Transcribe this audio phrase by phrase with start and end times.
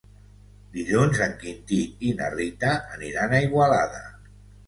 [0.77, 1.77] Dilluns en Quintí
[2.11, 4.03] i na Rita aniran a Igualada.